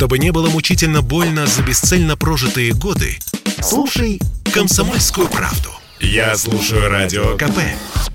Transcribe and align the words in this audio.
Чтобы 0.00 0.18
не 0.18 0.32
было 0.32 0.48
мучительно 0.48 1.02
больно 1.02 1.46
за 1.46 1.62
бесцельно 1.62 2.16
прожитые 2.16 2.72
годы, 2.72 3.18
слушай 3.60 4.18
«Комсомольскую 4.50 5.28
правду». 5.28 5.68
Я 6.00 6.34
слушаю 6.36 6.88
Радио 6.88 7.36
КП 7.36 7.58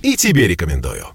и 0.01 0.15
тебе 0.15 0.47
рекомендую. 0.47 1.05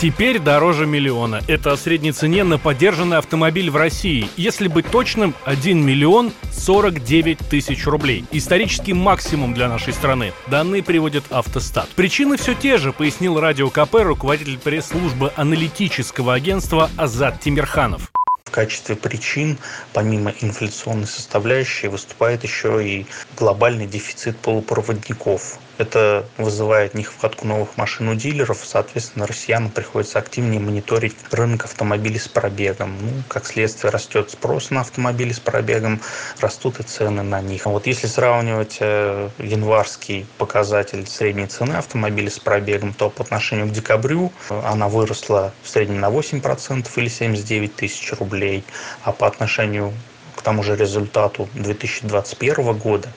Теперь 0.00 0.38
дороже 0.38 0.86
миллиона. 0.86 1.42
Это 1.48 1.72
о 1.72 1.76
средней 1.76 2.12
цене 2.12 2.44
на 2.44 2.56
поддержанный 2.56 3.18
автомобиль 3.18 3.68
в 3.68 3.76
России. 3.76 4.30
Если 4.38 4.68
быть 4.68 4.90
точным, 4.90 5.34
1 5.44 5.84
миллион 5.84 6.32
49 6.50 7.40
тысяч 7.50 7.84
рублей. 7.84 8.24
Исторический 8.32 8.94
максимум 8.94 9.52
для 9.52 9.68
нашей 9.68 9.92
страны. 9.92 10.32
Данные 10.46 10.82
приводит 10.82 11.24
Автостат. 11.28 11.90
Причины 11.90 12.38
все 12.38 12.54
те 12.54 12.78
же, 12.78 12.94
пояснил 12.94 13.38
Радио 13.38 13.68
КП 13.68 13.96
руководитель 13.96 14.56
пресс-службы 14.56 15.30
аналитического 15.36 16.32
агентства 16.32 16.88
Азат 16.96 17.40
Тимирханов 17.40 18.10
качестве 18.56 18.96
причин, 18.96 19.58
помимо 19.92 20.32
инфляционной 20.40 21.06
составляющей, 21.06 21.88
выступает 21.88 22.42
еще 22.42 22.82
и 22.82 23.06
глобальный 23.36 23.86
дефицит 23.86 24.38
полупроводников. 24.38 25.58
Это 25.78 26.26
вызывает 26.38 26.94
нехватку 26.94 27.46
новых 27.46 27.76
машин 27.76 28.08
у 28.08 28.14
дилеров, 28.14 28.62
соответственно, 28.64 29.26
россиянам 29.26 29.70
приходится 29.70 30.18
активнее 30.18 30.58
мониторить 30.58 31.16
рынок 31.30 31.64
автомобилей 31.64 32.18
с 32.18 32.28
пробегом. 32.28 32.96
Ну, 33.00 33.22
как 33.28 33.46
следствие, 33.46 33.90
растет 33.90 34.30
спрос 34.30 34.70
на 34.70 34.80
автомобили 34.80 35.32
с 35.32 35.40
пробегом, 35.40 36.00
растут 36.40 36.80
и 36.80 36.82
цены 36.82 37.22
на 37.22 37.42
них. 37.42 37.66
Вот 37.66 37.86
если 37.86 38.06
сравнивать 38.06 38.78
э, 38.80 39.28
январский 39.38 40.26
показатель 40.38 41.06
средней 41.06 41.46
цены 41.46 41.74
автомобиля 41.74 42.30
с 42.30 42.38
пробегом, 42.38 42.94
то 42.94 43.10
по 43.10 43.22
отношению 43.22 43.68
к 43.68 43.72
декабрю 43.72 44.32
э, 44.48 44.60
она 44.64 44.88
выросла 44.88 45.52
в 45.62 45.68
среднем 45.68 46.00
на 46.00 46.08
8% 46.08 46.88
или 46.96 47.08
79 47.08 47.76
тысяч 47.76 48.12
рублей, 48.14 48.64
а 49.02 49.12
по 49.12 49.26
отношению 49.26 49.92
к 50.36 50.42
тому 50.42 50.62
же 50.62 50.76
результату 50.76 51.48
2021 51.54 52.78
года 52.78 53.08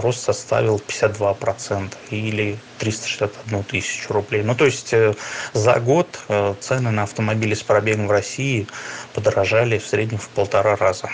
рост 0.00 0.22
составил 0.22 0.80
52% 0.86 1.92
или 2.10 2.58
361 2.78 3.64
тысячу 3.64 4.12
рублей. 4.12 4.42
Ну, 4.42 4.54
то 4.54 4.64
есть 4.64 4.92
э, 4.92 5.14
за 5.52 5.80
год 5.80 6.20
э, 6.28 6.54
цены 6.60 6.90
на 6.90 7.04
автомобили 7.04 7.54
с 7.54 7.62
пробегом 7.62 8.08
в 8.08 8.10
России 8.10 8.66
подорожали 9.14 9.78
в 9.78 9.86
среднем 9.86 10.18
в 10.18 10.28
полтора 10.28 10.76
раза. 10.76 11.10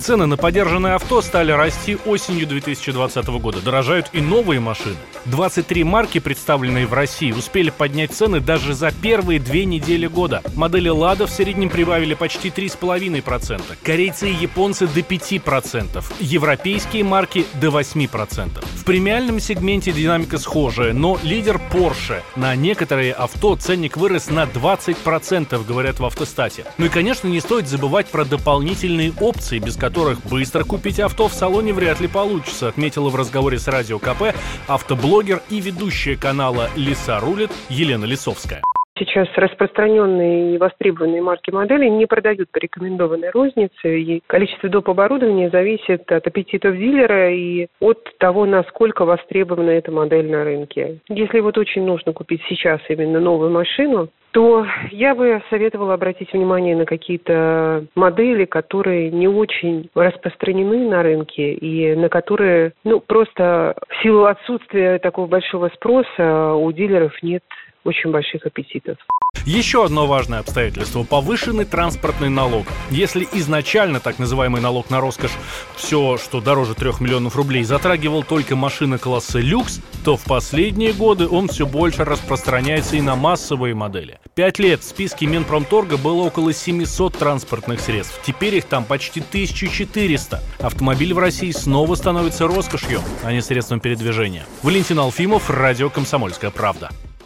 Цены 0.00 0.26
на 0.26 0.36
подержанное 0.36 0.96
авто 0.96 1.22
стали 1.22 1.52
расти 1.52 1.96
осенью 2.04 2.46
2020 2.46 3.26
года. 3.40 3.60
Дорожают 3.60 4.10
и 4.12 4.20
новые 4.20 4.60
машины. 4.60 4.96
23 5.26 5.84
марки, 5.84 6.18
представленные 6.18 6.86
в 6.86 6.92
России, 6.92 7.32
успели 7.32 7.70
поднять 7.70 8.12
цены 8.12 8.40
даже 8.40 8.74
за 8.74 8.90
первые 8.90 9.40
две 9.40 9.64
недели 9.64 10.06
года. 10.06 10.42
Модели 10.54 10.88
«Лада» 10.88 11.26
в 11.26 11.30
среднем 11.30 11.70
прибавили 11.70 12.14
почти 12.14 12.50
3,5%. 12.50 13.62
Корейцы 13.82 14.30
и 14.30 14.34
японцы 14.34 14.86
до 14.86 15.00
5%. 15.00 16.04
Европейские 16.20 17.04
марки 17.04 17.46
до 17.54 17.68
8%. 17.68 18.64
В 18.76 18.84
премиальном 18.84 19.40
сегменте 19.40 19.92
динамика 19.92 20.38
схожая, 20.38 20.92
но 20.92 21.18
лидер 21.22 21.60
Porsche. 21.72 22.20
На 22.36 22.54
некоторые 22.54 23.14
авто 23.14 23.56
ценник 23.56 23.96
вырос 23.96 24.28
на 24.28 24.44
20%, 24.44 25.64
говорят 25.64 26.00
в 26.00 26.04
автостате. 26.04 26.66
Ну 26.76 26.86
и, 26.86 26.88
конечно, 26.90 27.28
не 27.28 27.40
стоит 27.40 27.68
забывать 27.68 28.08
про 28.08 28.24
дополнительные 28.24 29.12
опции, 29.18 29.58
без 29.58 29.76
которых 29.84 30.20
быстро 30.30 30.64
купить 30.64 30.98
авто 30.98 31.28
в 31.28 31.34
салоне 31.34 31.74
вряд 31.74 32.00
ли 32.00 32.08
получится, 32.08 32.68
отметила 32.68 33.10
в 33.10 33.16
разговоре 33.16 33.58
с 33.58 33.68
Радио 33.68 33.98
КП 33.98 34.34
автоблогер 34.66 35.42
и 35.50 35.60
ведущая 35.60 36.16
канала 36.16 36.70
«Лиса 36.74 37.20
рулит» 37.20 37.50
Елена 37.68 38.06
Лисовская. 38.06 38.62
Сейчас 38.98 39.28
распространенные 39.36 40.54
и 40.54 40.58
востребованные 40.58 41.20
марки 41.20 41.50
модели 41.50 41.86
не 41.88 42.06
продают 42.06 42.48
по 42.50 42.58
рекомендованной 42.58 43.28
рознице, 43.30 44.00
и 44.00 44.22
количество 44.26 44.70
доп. 44.70 44.88
оборудования 44.88 45.50
зависит 45.50 46.10
от 46.10 46.26
аппетитов 46.26 46.78
дилера 46.78 47.30
и 47.30 47.66
от 47.80 48.08
того, 48.16 48.46
насколько 48.46 49.04
востребована 49.04 49.70
эта 49.70 49.92
модель 49.92 50.30
на 50.30 50.44
рынке. 50.44 51.00
Если 51.10 51.40
вот 51.40 51.58
очень 51.58 51.84
нужно 51.84 52.14
купить 52.14 52.40
сейчас 52.48 52.80
именно 52.88 53.20
новую 53.20 53.50
машину, 53.50 54.08
то 54.34 54.66
я 54.90 55.14
бы 55.14 55.40
советовала 55.48 55.94
обратить 55.94 56.32
внимание 56.32 56.74
на 56.74 56.86
какие-то 56.86 57.86
модели, 57.94 58.46
которые 58.46 59.12
не 59.12 59.28
очень 59.28 59.90
распространены 59.94 60.88
на 60.88 61.04
рынке 61.04 61.52
и 61.52 61.94
на 61.94 62.08
которые, 62.08 62.72
ну, 62.82 62.98
просто 62.98 63.76
в 63.88 64.02
силу 64.02 64.24
отсутствия 64.24 64.98
такого 64.98 65.28
большого 65.28 65.68
спроса 65.68 66.52
у 66.54 66.72
дилеров 66.72 67.12
нет 67.22 67.44
очень 67.84 68.10
больших 68.10 68.46
аппетитов. 68.46 68.98
Еще 69.46 69.84
одно 69.84 70.06
важное 70.06 70.38
обстоятельство– 70.38 71.02
повышенный 71.04 71.66
транспортный 71.66 72.30
налог. 72.30 72.66
Если 72.90 73.28
изначально 73.34 74.00
так 74.00 74.18
называемый 74.18 74.62
налог 74.62 74.88
на 74.88 75.00
роскошь, 75.00 75.32
все, 75.76 76.16
что 76.16 76.40
дороже 76.40 76.74
3 76.74 76.92
миллионов 77.00 77.36
рублей, 77.36 77.62
затрагивал 77.64 78.22
только 78.22 78.56
машины 78.56 78.96
класса 78.96 79.40
люкс, 79.40 79.82
то 80.02 80.16
в 80.16 80.24
последние 80.24 80.94
годы 80.94 81.28
он 81.28 81.48
все 81.48 81.66
больше 81.66 82.04
распространяется 82.04 82.96
и 82.96 83.02
на 83.02 83.16
массовые 83.16 83.74
модели. 83.74 84.18
Пять 84.34 84.58
лет 84.58 84.80
в 84.80 84.84
списке 84.84 85.26
Минпромторга 85.26 85.98
было 85.98 86.22
около 86.22 86.54
700 86.54 87.18
транспортных 87.18 87.80
средств. 87.80 88.18
Теперь 88.24 88.54
их 88.54 88.64
там 88.64 88.84
почти 88.84 89.20
1400. 89.20 90.40
Автомобиль 90.60 91.12
в 91.12 91.18
России 91.18 91.50
снова 91.50 91.94
становится 91.96 92.46
роскошью, 92.46 93.02
а 93.22 93.30
не 93.30 93.42
средством 93.42 93.80
передвижения. 93.80 94.46
Валентин 94.62 95.00
Алфимов, 95.00 95.50
Радио 95.50 95.90
«Комсомольская 95.90 96.50
правда» 96.50 96.90